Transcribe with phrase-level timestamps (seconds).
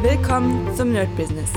[0.00, 1.50] Willkommen zum Nerd Business.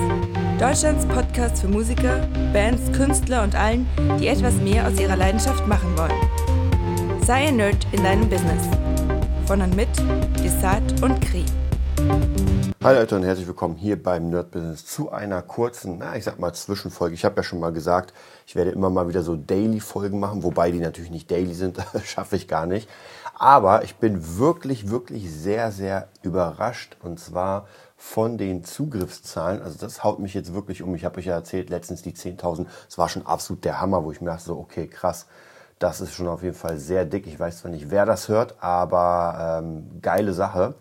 [0.59, 3.87] Deutschlands Podcast für Musiker, Bands, Künstler und allen,
[4.19, 7.21] die etwas mehr aus ihrer Leidenschaft machen wollen.
[7.23, 8.67] Sei ein Nerd in deinem Business.
[9.45, 9.89] Von und mit
[10.43, 11.45] Desart und Kri.
[12.83, 16.39] Hi Leute und herzlich willkommen hier beim Nerd Business zu einer kurzen, na, ich sag
[16.39, 17.13] mal Zwischenfolge.
[17.13, 18.11] Ich habe ja schon mal gesagt,
[18.47, 22.07] ich werde immer mal wieder so Daily-Folgen machen, wobei die natürlich nicht daily sind, das
[22.07, 22.89] schaffe ich gar nicht.
[23.35, 27.67] Aber ich bin wirklich, wirklich sehr, sehr überrascht und zwar
[28.01, 29.61] von den Zugriffszahlen.
[29.61, 30.95] Also das haut mich jetzt wirklich um.
[30.95, 32.65] Ich habe euch ja erzählt, letztens die 10.000.
[32.87, 35.27] Das war schon absolut der Hammer, wo ich mir dachte, so, okay, krass.
[35.77, 37.27] Das ist schon auf jeden Fall sehr dick.
[37.27, 40.73] Ich weiß zwar nicht, wer das hört, aber ähm, geile Sache.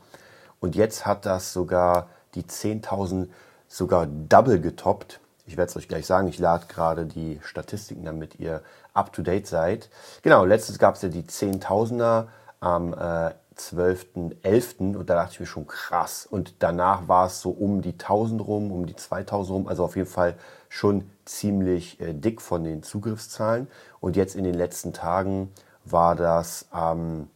[0.60, 3.28] Und jetzt hat das sogar die 10.000
[3.68, 5.20] sogar double getoppt.
[5.44, 6.26] Ich werde es euch gleich sagen.
[6.26, 8.62] Ich lade gerade die Statistiken, damit ihr
[8.94, 9.90] up to date seid.
[10.22, 12.28] Genau, letztens gab es ja die 10.000er
[12.60, 14.96] am äh, 12.11.
[14.96, 16.26] und da dachte ich mir schon krass.
[16.26, 19.96] Und danach war es so um die 1000 rum, um die 2000 rum, also auf
[19.96, 20.36] jeden Fall
[20.68, 23.68] schon ziemlich äh, dick von den Zugriffszahlen.
[24.00, 25.52] Und jetzt in den letzten Tagen
[25.84, 27.28] war das am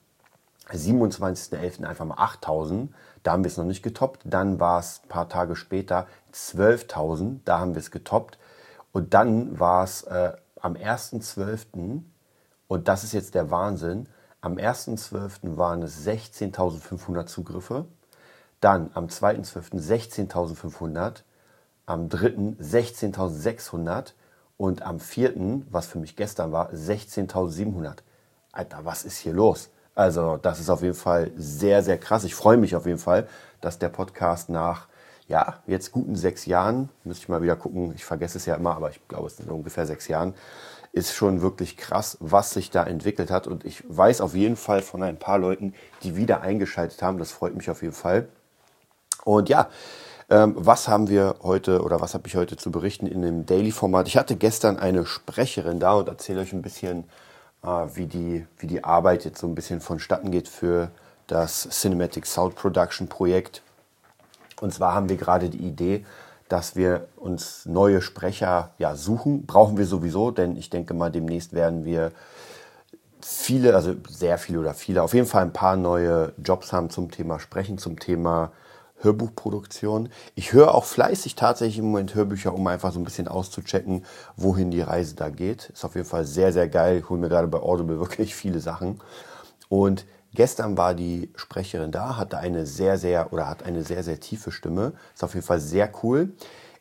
[0.71, 1.85] 27.11.
[1.85, 2.93] einfach mal 8000.
[3.23, 4.23] Da haben wir es noch nicht getoppt.
[4.25, 7.41] Dann war es ein paar Tage später 12.000.
[7.45, 8.39] Da haben wir es getoppt.
[8.93, 12.03] Und dann war es äh, am 1.12.
[12.69, 14.07] Und das ist jetzt der Wahnsinn
[14.45, 15.57] am 1.12.
[15.57, 17.87] waren es 16.500 Zugriffe,
[18.61, 20.29] dann am 2.12.
[20.29, 21.23] 16.500,
[21.87, 22.27] am 3.
[22.61, 24.13] 16.600
[24.59, 28.01] und am 4., was für mich gestern war, 16.700.
[28.53, 29.71] Alter, was ist hier los?
[29.95, 32.25] Also das ist auf jeden Fall sehr, sehr krass.
[32.25, 33.27] Ich freue mich auf jeden Fall,
[33.63, 34.89] dass der Podcast nach,
[35.27, 38.77] ja, jetzt guten sechs Jahren, müsste ich mal wieder gucken, ich vergesse es ja immer,
[38.77, 40.35] aber ich glaube, es sind ungefähr sechs Jahren,
[40.95, 43.49] ist schon wirklich krass, was sich da entwickelt hat.
[43.49, 47.19] Und ich weiß auf jeden Fall von ein paar Leuten, die wieder eingeschaltet haben.
[47.19, 48.29] Das freut mich auf jeden Fall.
[49.25, 49.69] Und ja,
[50.31, 54.07] ähm, was haben wir heute oder was habe ich heute zu berichten in dem Daily-Format?
[54.07, 57.05] Ich hatte gestern eine Sprecherin da und erzähle euch ein bisschen,
[57.65, 60.93] äh, wie, die, wie die Arbeit jetzt so ein bisschen vonstatten geht für
[61.27, 63.63] das Cinematic Sound Production Projekt.
[64.61, 66.07] Und zwar haben wir gerade die Idee,
[66.49, 69.47] dass wir uns neue Sprecher ja, suchen.
[69.47, 72.13] Brauchen wir sowieso, denn ich denke mal, demnächst werden wir
[73.21, 77.11] viele, also sehr viele oder viele, auf jeden Fall ein paar neue Jobs haben zum
[77.11, 78.53] Thema Sprechen, zum Thema
[79.01, 80.09] Hörbuchproduktion.
[80.35, 84.05] Ich höre auch fleißig tatsächlich im Moment Hörbücher, um einfach so ein bisschen auszuchecken,
[84.37, 85.71] wohin die Reise da geht.
[85.71, 86.99] Ist auf jeden Fall sehr, sehr geil.
[86.99, 89.01] Ich hole mir gerade bei Audible wirklich viele Sachen.
[89.69, 90.05] Und
[90.35, 94.51] Gestern war die Sprecherin da, hatte eine sehr, sehr oder hat eine sehr, sehr tiefe
[94.51, 94.93] Stimme.
[95.15, 96.33] Ist auf jeden Fall sehr cool.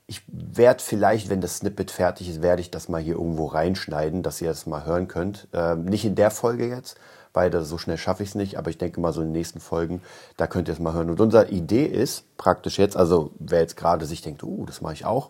[0.07, 4.23] Ich werde vielleicht, wenn das Snippet fertig ist, werde ich das mal hier irgendwo reinschneiden,
[4.23, 5.47] dass ihr das mal hören könnt.
[5.53, 6.97] Ähm, nicht in der Folge jetzt,
[7.31, 9.33] weil das, so schnell schaffe ich es nicht, aber ich denke mal so in den
[9.33, 10.01] nächsten Folgen,
[10.35, 11.09] da könnt ihr es mal hören.
[11.09, 14.93] Und unsere Idee ist praktisch jetzt, also wer jetzt gerade sich denkt, uh, das mache
[14.93, 15.29] ich auch.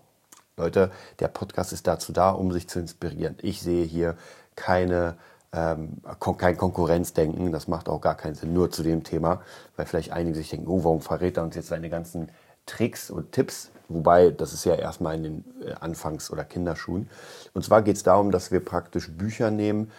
[0.55, 3.37] Leute, der Podcast ist dazu da, um sich zu inspirieren.
[3.41, 4.15] Ich sehe hier
[4.55, 5.17] keine
[5.53, 6.01] ähm,
[6.37, 9.41] kein Konkurrenzdenken, das macht auch gar keinen Sinn, nur zu dem Thema,
[9.75, 12.29] weil vielleicht einige sich denken, oh, warum verrät er uns jetzt seine ganzen
[12.65, 17.09] Tricks und Tipps, wobei das ist ja erstmal in den äh, Anfangs- oder Kinderschuhen.
[17.53, 19.91] Und zwar geht es darum, dass wir praktisch Bücher nehmen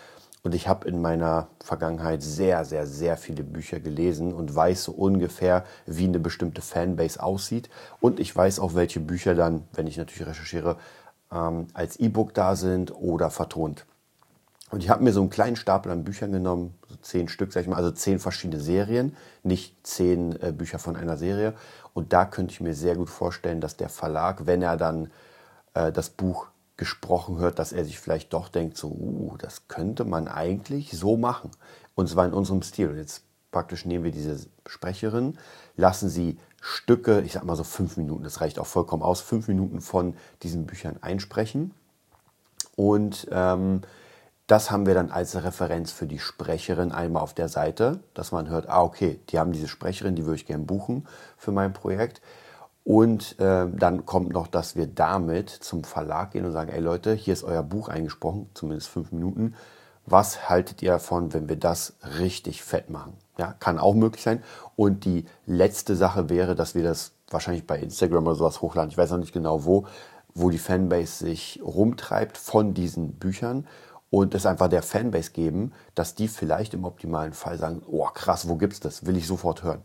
[0.44, 4.92] und ich habe in meiner Vergangenheit sehr, sehr, sehr viele Bücher gelesen und weiß so
[4.92, 7.70] ungefähr, wie eine bestimmte Fanbase aussieht.
[8.00, 10.76] Und ich weiß auch, welche Bücher dann, wenn ich natürlich recherchiere,
[11.32, 13.86] ähm, als E-Book da sind oder vertont.
[14.74, 17.60] Und ich habe mir so einen kleinen Stapel an Büchern genommen, so zehn Stück, sag
[17.60, 19.14] ich mal, also zehn verschiedene Serien,
[19.44, 21.54] nicht zehn äh, Bücher von einer Serie.
[21.92, 25.12] Und da könnte ich mir sehr gut vorstellen, dass der Verlag, wenn er dann
[25.74, 30.04] äh, das Buch gesprochen hört, dass er sich vielleicht doch denkt, so, uh, das könnte
[30.04, 31.52] man eigentlich so machen.
[31.94, 32.88] Und zwar in unserem Stil.
[32.88, 35.38] Und jetzt praktisch nehmen wir diese Sprecherin,
[35.76, 39.46] lassen sie Stücke, ich sag mal so fünf Minuten, das reicht auch vollkommen aus, fünf
[39.46, 41.72] Minuten von diesen Büchern einsprechen.
[42.74, 43.82] Und ähm,
[44.46, 48.48] das haben wir dann als Referenz für die Sprecherin einmal auf der Seite, dass man
[48.48, 51.06] hört, ah okay, die haben diese Sprecherin, die würde ich gerne buchen
[51.38, 52.20] für mein Projekt.
[52.84, 57.14] Und äh, dann kommt noch, dass wir damit zum Verlag gehen und sagen, ey Leute,
[57.14, 59.54] hier ist euer Buch eingesprochen, zumindest fünf Minuten.
[60.04, 63.14] Was haltet ihr davon, wenn wir das richtig fett machen?
[63.38, 64.42] Ja, kann auch möglich sein.
[64.76, 68.90] Und die letzte Sache wäre, dass wir das wahrscheinlich bei Instagram oder sowas hochladen.
[68.90, 69.86] Ich weiß noch nicht genau wo,
[70.34, 73.66] wo die Fanbase sich rumtreibt von diesen Büchern
[74.10, 78.48] und es einfach der Fanbase geben, dass die vielleicht im optimalen Fall sagen, oh krass,
[78.48, 79.06] wo gibt's das?
[79.06, 79.82] Will ich sofort hören.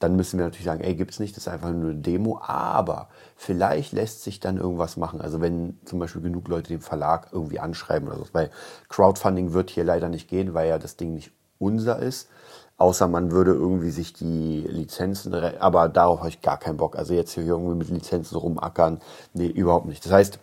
[0.00, 3.08] Dann müssen wir natürlich sagen, ey, gibt's nicht, das ist einfach nur eine Demo, aber
[3.36, 5.20] vielleicht lässt sich dann irgendwas machen.
[5.20, 8.50] Also wenn zum Beispiel genug Leute den Verlag irgendwie anschreiben oder so, weil
[8.88, 12.28] Crowdfunding wird hier leider nicht gehen, weil ja das Ding nicht unser ist.
[12.76, 16.96] Außer man würde irgendwie sich die Lizenzen, aber darauf habe ich gar keinen Bock.
[16.96, 19.00] Also jetzt hier irgendwie mit Lizenzen rumackern,
[19.32, 20.04] nee, überhaupt nicht.
[20.04, 20.40] Das heißt,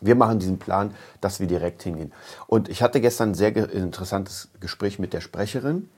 [0.00, 2.12] wir machen diesen Plan, dass wir direkt hingehen.
[2.46, 5.88] Und ich hatte gestern ein sehr interessantes Gespräch mit der Sprecherin.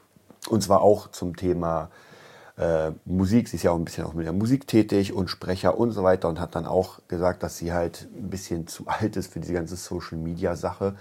[0.48, 1.90] Und zwar auch zum Thema
[2.56, 3.48] äh, Musik.
[3.48, 6.02] Sie ist ja auch ein bisschen auch mit der Musik tätig und Sprecher und so
[6.02, 9.40] weiter und hat dann auch gesagt, dass sie halt ein bisschen zu alt ist für
[9.40, 10.96] diese ganze Social Media Sache.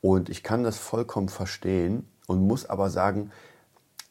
[0.00, 3.30] Und ich kann das vollkommen verstehen und muss aber sagen,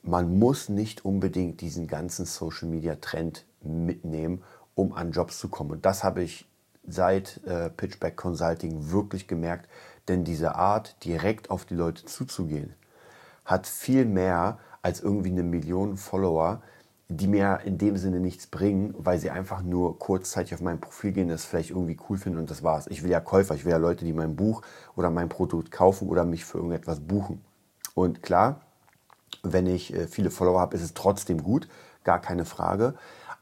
[0.02, 4.44] man muss nicht unbedingt diesen ganzen Social Media Trend mitnehmen,
[4.76, 5.72] um an Jobs zu kommen.
[5.72, 6.48] Und das habe ich
[6.94, 9.70] seit äh, Pitchback Consulting wirklich gemerkt,
[10.08, 12.74] denn diese Art, direkt auf die Leute zuzugehen,
[13.46, 16.62] hat viel mehr als irgendwie eine Million Follower,
[17.10, 21.12] die mir in dem Sinne nichts bringen, weil sie einfach nur kurzzeitig auf mein Profil
[21.12, 22.86] gehen, das vielleicht irgendwie cool finden und das war's.
[22.88, 24.62] Ich will ja Käufer, ich will ja Leute, die mein Buch
[24.96, 27.42] oder mein Produkt kaufen oder mich für irgendetwas buchen.
[27.96, 28.62] Und klar,
[29.42, 31.68] wenn ich äh, viele Follower habe, ist es trotzdem gut,
[32.04, 32.94] gar keine Frage.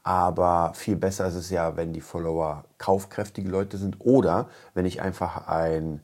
[0.08, 5.02] Aber viel besser ist es ja, wenn die Follower kaufkräftige Leute sind oder wenn ich
[5.02, 6.00] einfach ein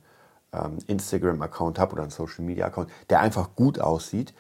[0.53, 4.35] ähm, Instagram-Account habe oder einen Social-Media-Account, der einfach gut aussieht.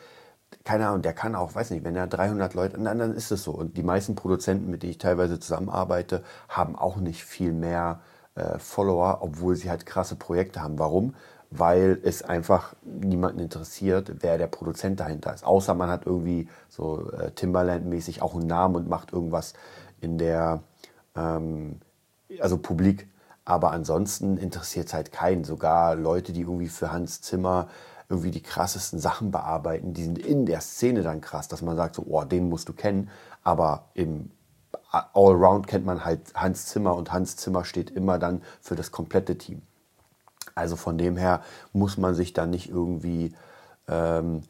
[0.64, 3.42] Keine Ahnung, der kann auch, weiß nicht, wenn er 300 Leute, dann, dann ist es
[3.42, 3.52] so.
[3.52, 8.00] Und die meisten Produzenten, mit denen ich teilweise zusammenarbeite, haben auch nicht viel mehr
[8.34, 10.78] äh, Follower, obwohl sie halt krasse Projekte haben.
[10.78, 11.14] Warum?
[11.56, 15.44] Weil es einfach niemanden interessiert, wer der Produzent dahinter ist.
[15.44, 19.54] Außer man hat irgendwie so äh, Timberland-mäßig auch einen Namen und macht irgendwas
[20.00, 20.64] in der,
[21.14, 21.80] ähm,
[22.40, 23.08] also publik.
[23.44, 25.44] Aber ansonsten interessiert es halt keinen.
[25.44, 27.68] Sogar Leute, die irgendwie für Hans Zimmer
[28.08, 31.94] irgendwie die krassesten Sachen bearbeiten, die sind in der Szene dann krass, dass man sagt
[31.94, 33.10] so, oh, den musst du kennen.
[33.44, 34.30] Aber im
[34.90, 39.38] Allround kennt man halt Hans Zimmer und Hans Zimmer steht immer dann für das komplette
[39.38, 39.62] Team.
[40.54, 41.42] Also von dem her
[41.72, 43.34] muss man sich dann nicht irgendwie
[43.88, 44.42] ähm,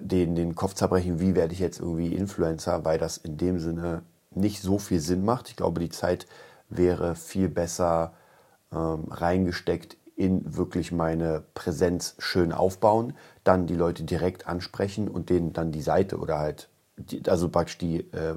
[0.00, 4.02] den, den Kopf zerbrechen, wie werde ich jetzt irgendwie Influencer, weil das in dem Sinne
[4.30, 5.48] nicht so viel Sinn macht.
[5.48, 6.26] Ich glaube, die Zeit
[6.68, 8.12] wäre viel besser
[8.72, 15.52] ähm, reingesteckt in wirklich meine Präsenz schön aufbauen, dann die Leute direkt ansprechen und denen
[15.52, 18.36] dann die Seite oder halt, die, also praktisch die, äh,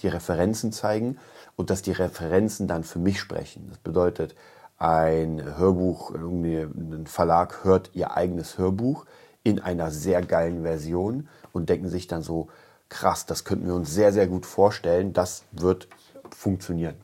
[0.00, 1.18] die Referenzen zeigen
[1.56, 3.66] und dass die Referenzen dann für mich sprechen.
[3.68, 4.36] Das bedeutet,
[4.78, 9.06] ein Hörbuch, ein Verlag hört ihr eigenes Hörbuch
[9.42, 12.48] in einer sehr geilen Version und denken sich dann so,
[12.88, 15.88] krass, das könnten wir uns sehr, sehr gut vorstellen, das wird
[16.30, 16.96] funktionieren.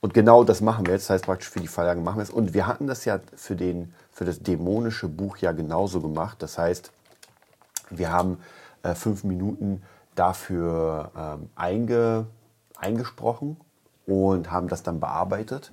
[0.00, 2.30] Und genau das machen wir jetzt, das heißt praktisch für die Verlage machen wir es.
[2.30, 6.42] Und wir hatten das ja für, den, für das dämonische Buch ja genauso gemacht.
[6.42, 6.92] Das heißt,
[7.90, 8.38] wir haben
[8.82, 9.82] äh, fünf Minuten
[10.14, 12.26] dafür ähm, einge,
[12.76, 13.56] eingesprochen
[14.06, 15.72] und haben das dann bearbeitet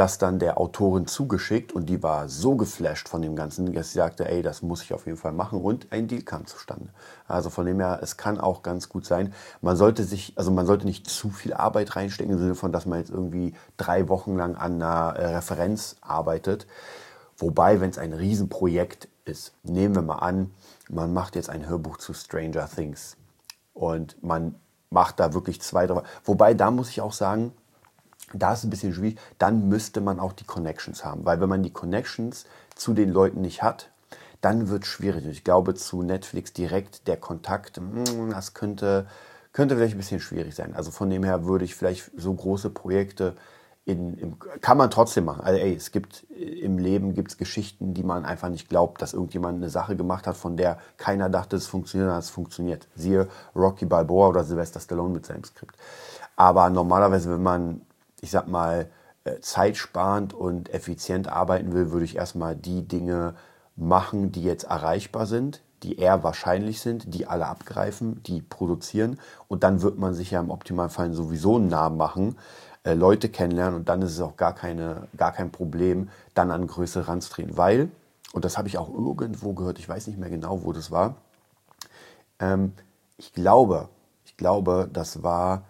[0.00, 3.98] das dann der Autorin zugeschickt und die war so geflasht von dem Ganzen, dass sie
[3.98, 6.88] sagte, ey, das muss ich auf jeden Fall machen und ein Deal kam zustande.
[7.28, 9.34] Also von dem her, es kann auch ganz gut sein.
[9.60, 12.86] Man sollte sich, also man sollte nicht zu viel Arbeit reinstecken im Sinne von, dass
[12.86, 16.66] man jetzt irgendwie drei Wochen lang an einer äh, Referenz arbeitet.
[17.36, 20.50] Wobei, wenn es ein Riesenprojekt ist, nehmen wir mal an,
[20.88, 23.18] man macht jetzt ein Hörbuch zu Stranger Things
[23.74, 24.54] und man
[24.88, 27.52] macht da wirklich zwei, drei, wobei da muss ich auch sagen,
[28.34, 31.24] da ist es ein bisschen schwierig, dann müsste man auch die Connections haben.
[31.24, 32.44] Weil wenn man die Connections
[32.74, 33.90] zu den Leuten nicht hat,
[34.40, 35.26] dann wird es schwierig.
[35.26, 39.06] Ich glaube, zu Netflix direkt der Kontakt, hm, das könnte,
[39.52, 40.74] könnte vielleicht ein bisschen schwierig sein.
[40.74, 43.34] Also von dem her würde ich vielleicht so große Projekte
[43.84, 45.42] in, im, kann man trotzdem machen.
[45.42, 49.56] Also ey, es gibt im Leben gibt's Geschichten, die man einfach nicht glaubt, dass irgendjemand
[49.56, 52.86] eine Sache gemacht hat, von der keiner dachte, es funktioniert, es funktioniert.
[52.94, 55.76] Siehe Rocky Balboa oder Sylvester Stallone mit seinem Skript.
[56.36, 57.80] Aber normalerweise, wenn man
[58.20, 58.90] ich sag mal,
[59.24, 63.34] äh, zeitsparend und effizient arbeiten will, würde ich erstmal die Dinge
[63.76, 69.18] machen, die jetzt erreichbar sind, die eher wahrscheinlich sind, die alle abgreifen, die produzieren.
[69.48, 72.36] Und dann wird man sich ja im Optimalfall sowieso einen Namen machen,
[72.84, 76.66] äh, Leute kennenlernen und dann ist es auch gar, keine, gar kein Problem, dann an
[76.66, 77.56] größere ranzutreten.
[77.56, 77.90] Weil,
[78.32, 81.16] und das habe ich auch irgendwo gehört, ich weiß nicht mehr genau, wo das war,
[82.38, 82.72] ähm,
[83.16, 83.88] ich glaube,
[84.24, 85.64] ich glaube, das war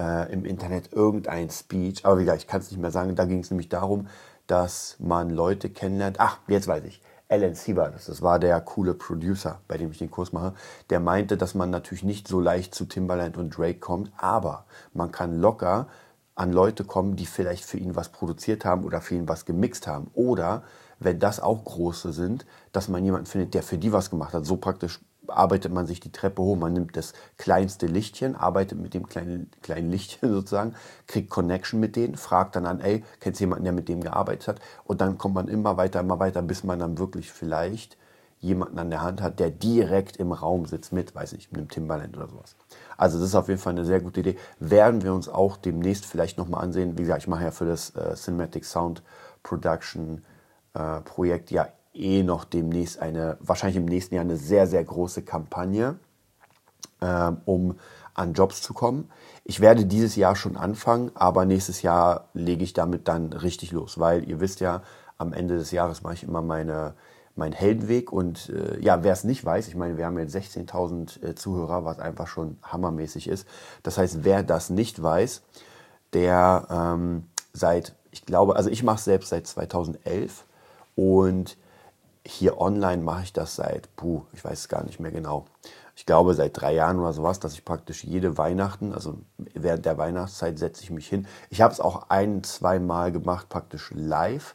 [0.00, 3.14] äh, im Internet irgendein Speech, aber wie gesagt, ich kann es nicht mehr sagen.
[3.14, 4.08] Da ging es nämlich darum,
[4.46, 6.18] dass man Leute kennenlernt.
[6.18, 7.02] Ach, jetzt weiß ich.
[7.28, 10.54] Alan Sievers, das war der coole Producer, bei dem ich den Kurs mache,
[10.88, 14.64] der meinte, dass man natürlich nicht so leicht zu Timbaland und Drake kommt, aber
[14.94, 15.86] man kann locker
[16.34, 19.86] an Leute kommen, die vielleicht für ihn was produziert haben oder für ihn was gemixt
[19.86, 20.10] haben.
[20.14, 20.64] Oder
[20.98, 24.44] wenn das auch große sind, dass man jemanden findet, der für die was gemacht hat.
[24.44, 28.94] So praktisch arbeitet man sich die Treppe hoch, man nimmt das kleinste Lichtchen, arbeitet mit
[28.94, 30.74] dem kleinen, kleinen Lichtchen sozusagen,
[31.06, 34.48] kriegt Connection mit denen, fragt dann an, ey, kennst du jemanden, der mit dem gearbeitet
[34.48, 34.60] hat?
[34.84, 37.96] Und dann kommt man immer weiter, immer weiter, bis man dann wirklich vielleicht
[38.40, 42.16] jemanden an der Hand hat, der direkt im Raum sitzt mit, weiß ich, einem Timbaland
[42.16, 42.56] oder sowas.
[42.96, 44.36] Also das ist auf jeden Fall eine sehr gute Idee.
[44.58, 46.96] Werden wir uns auch demnächst vielleicht nochmal ansehen.
[46.96, 49.02] Wie gesagt, ich mache ja für das äh, Cinematic Sound
[49.42, 50.24] Production
[50.72, 55.22] äh, Projekt ja eh noch demnächst eine, wahrscheinlich im nächsten Jahr eine sehr, sehr große
[55.22, 55.98] Kampagne,
[57.00, 57.78] äh, um
[58.14, 59.10] an Jobs zu kommen.
[59.44, 63.98] Ich werde dieses Jahr schon anfangen, aber nächstes Jahr lege ich damit dann richtig los,
[63.98, 64.82] weil ihr wisst ja,
[65.18, 66.94] am Ende des Jahres mache ich immer meine,
[67.36, 71.22] meinen Heldenweg und äh, ja, wer es nicht weiß, ich meine, wir haben jetzt 16.000
[71.22, 73.46] äh, Zuhörer, was einfach schon hammermäßig ist.
[73.82, 75.42] Das heißt, wer das nicht weiß,
[76.12, 80.44] der ähm, seit, ich glaube, also ich mache es selbst seit 2011
[80.96, 81.56] und
[82.26, 85.46] hier online mache ich das seit, puh, ich weiß es gar nicht mehr genau.
[85.96, 89.98] Ich glaube seit drei Jahren oder sowas, dass ich praktisch jede Weihnachten, also während der
[89.98, 91.26] Weihnachtszeit setze ich mich hin.
[91.50, 94.54] Ich habe es auch ein, zwei Mal gemacht, praktisch live,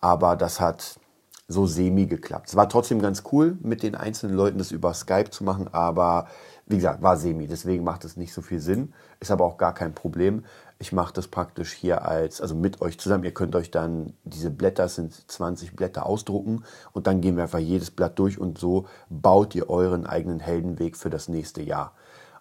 [0.00, 1.00] aber das hat
[1.48, 2.48] so semi geklappt.
[2.48, 6.26] Es war trotzdem ganz cool, mit den einzelnen Leuten das über Skype zu machen, aber
[6.66, 7.46] wie gesagt, war semi.
[7.46, 8.92] Deswegen macht es nicht so viel Sinn.
[9.20, 10.44] Ist aber auch gar kein Problem.
[10.78, 13.22] Ich mache das praktisch hier als, also mit euch zusammen.
[13.22, 17.60] Ihr könnt euch dann, diese Blätter sind 20 Blätter ausdrucken und dann gehen wir einfach
[17.60, 21.94] jedes Blatt durch und so baut ihr euren eigenen Heldenweg für das nächste Jahr.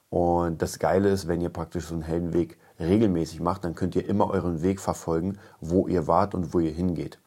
[0.09, 4.07] Und das Geile ist, wenn ihr praktisch so einen Heldenweg regelmäßig macht, dann könnt ihr
[4.07, 7.19] immer euren Weg verfolgen, wo ihr wart und wo ihr hingeht.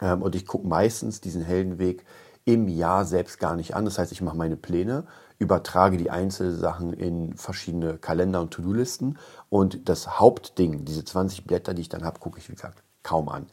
[0.00, 2.04] Ähm, und ich gucke meistens diesen Heldenweg
[2.44, 3.84] im Jahr selbst gar nicht an.
[3.84, 5.04] Das heißt, ich mache meine Pläne,
[5.38, 11.82] übertrage die Einzelsachen in verschiedene Kalender und To-Do-Listen und das Hauptding, diese 20 Blätter, die
[11.82, 13.46] ich dann habe, gucke ich, wie gesagt, kaum an.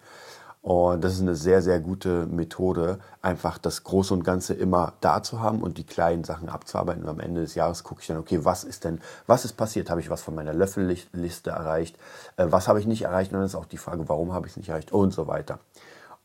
[0.68, 5.24] Und das ist eine sehr, sehr gute Methode, einfach das Große und Ganze immer da
[5.24, 7.04] zu haben und die kleinen Sachen abzuarbeiten.
[7.04, 9.90] Und am Ende des Jahres gucke ich dann, okay, was ist denn, was ist passiert?
[9.90, 11.96] Habe ich was von meiner Löffelliste erreicht?
[12.36, 13.32] Äh, was habe ich nicht erreicht?
[13.32, 14.92] Und dann ist auch die Frage, warum habe ich es nicht erreicht?
[14.92, 15.60] Und so weiter.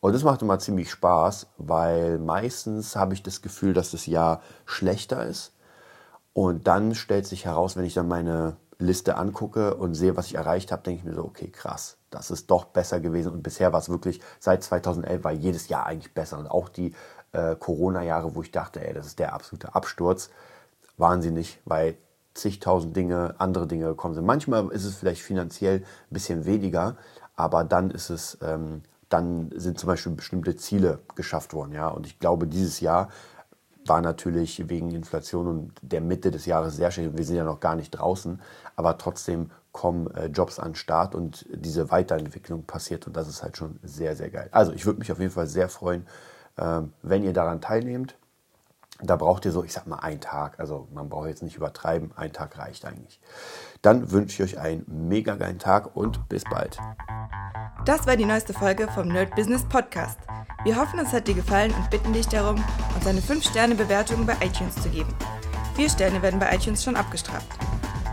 [0.03, 4.43] Und das macht immer ziemlich Spaß, weil meistens habe ich das Gefühl, dass das Jahr
[4.67, 5.53] schlechter ist.
[6.33, 10.35] Und dann stellt sich heraus, wenn ich dann meine Liste angucke und sehe, was ich
[10.35, 13.31] erreicht habe, denke ich mir so, okay, krass, das ist doch besser gewesen.
[13.31, 16.41] Und bisher war es wirklich, seit 2011 war jedes Jahr eigentlich besser.
[16.41, 16.97] Und auch die
[17.31, 20.31] äh, Corona-Jahre, wo ich dachte, ey, das ist der absolute Absturz,
[20.97, 21.97] waren sie nicht, weil
[22.35, 24.27] zigtausend Dinge, andere Dinge gekommen sind.
[24.27, 26.97] Manchmal ist es vielleicht finanziell ein bisschen weniger,
[27.37, 28.83] aber dann ist es ähm,
[29.13, 31.73] dann sind zum Beispiel bestimmte Ziele geschafft worden.
[31.73, 31.89] Ja?
[31.89, 33.09] Und ich glaube, dieses Jahr
[33.87, 37.17] war natürlich wegen Inflation und der Mitte des Jahres sehr schwierig.
[37.17, 38.41] Wir sind ja noch gar nicht draußen,
[38.77, 43.43] aber trotzdem kommen äh, Jobs an den Start und diese Weiterentwicklung passiert und das ist
[43.43, 44.49] halt schon sehr, sehr geil.
[44.53, 46.07] Also ich würde mich auf jeden Fall sehr freuen,
[46.59, 48.15] ähm, wenn ihr daran teilnehmt.
[49.01, 50.61] Da braucht ihr so, ich sag mal, einen Tag.
[50.61, 53.21] Also man braucht jetzt nicht übertreiben, ein Tag reicht eigentlich.
[53.81, 56.79] Dann wünsche ich euch einen mega geilen Tag und bis bald.
[57.85, 60.19] Das war die neueste Folge vom Nerd Business Podcast.
[60.65, 62.63] Wir hoffen, es hat dir gefallen und bitten dich darum,
[62.95, 65.13] uns eine 5-Sterne-Bewertung bei iTunes zu geben.
[65.75, 67.49] Vier Sterne werden bei iTunes schon abgestraft.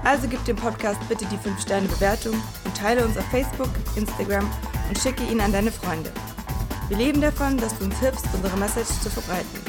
[0.03, 2.33] Also gib dem Podcast bitte die 5-Sterne-Bewertung
[2.65, 4.49] und teile uns auf Facebook, Instagram
[4.87, 6.11] und schicke ihn an deine Freunde.
[6.87, 9.68] Wir leben davon, dass du uns hilfst, unsere Message zu verbreiten.